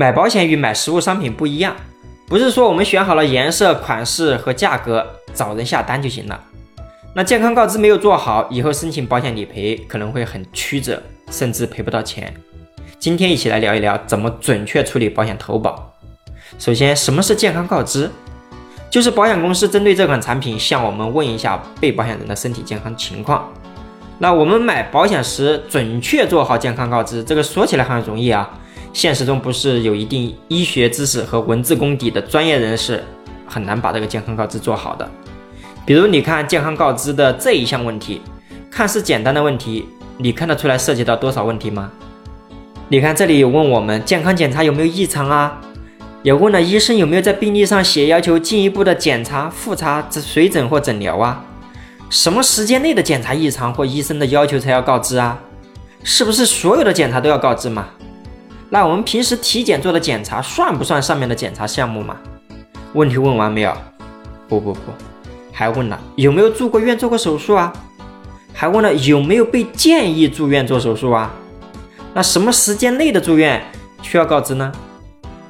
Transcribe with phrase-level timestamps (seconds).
[0.00, 1.74] 买保险与买实物商品不一样，
[2.28, 6.40] 不是说我们选好了颜色、款式和价格找人下单就行了。
[7.14, 12.32] 那健康告知没有做好，以后申请保险理赔可能会很曲折，甚至赔不到钱。
[13.00, 15.92] 今天一起来聊一聊怎么准确处理保险投保。
[16.60, 18.08] 首先，什么是健康告知？
[18.88, 23.52] 就是保险公司针对这款产品向我们问一下被保险人的身体健康情况。
[24.20, 28.48] 那我们买保险时准确做好健康告知，这个说起来很容易啊。
[28.92, 33.04] 现实中不是有一定医学知识和文字功底的专业人士，
[33.46, 35.08] 很难把这个健康告知做好的。
[35.86, 38.20] 比如你看健康告知的这一项问题，
[38.70, 41.90] 看似简单的问题，你看得出来涉及到多少问题吗？
[42.88, 45.60] 你看这里有问我们健康检查有没有异常啊，
[46.22, 51.44] 也问了医生有没有在病历上写要求进一步的检查、复查、随诊或诊疗啊？
[52.10, 55.38] 什么时间内的检查异常或医生的要求才要告知啊？
[56.02, 57.88] 是不是所有的检查都要告知嘛？
[58.70, 62.16] 那我们平时体检做的检查算不算上面的检查项目嘛？
[62.92, 63.74] 问题问完没有？
[64.48, 64.80] 不不不，
[65.52, 67.72] 还问了有没有住过院做过手术啊？
[68.52, 71.32] 还问了有没有被建议住院做手术啊？
[72.12, 73.62] 那什么时间内的住院
[74.02, 74.72] 需要告知呢？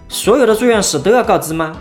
[0.09, 1.77] 所有的住院史都要告知吗？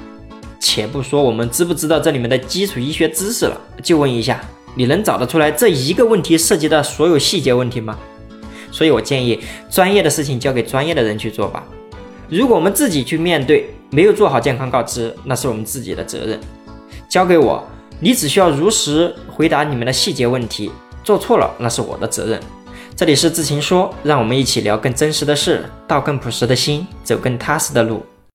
[0.59, 4.41] 且不说我们知不知道这里面的基础医学知识了，就问一下，
[4.75, 7.97] 你能找得出来这一个问题涉及的所有细节问题吗？
[8.77, 9.39] 所以我建议，
[9.71, 11.63] 专业的事情交给专业的人去做吧。
[12.29, 16.39] 如果我们自己去面对，没有做好健康告知，那是我们自己的责任。
[17.09, 17.67] 交给我，
[17.99, 20.69] 你只需要如实回答你们的细节问题，
[21.03, 22.39] 做错了那是我的责任。
[22.95, 28.05] 这里是知情说，让我们一起聊更真实的事，道更朴实的心，走更踏实的路。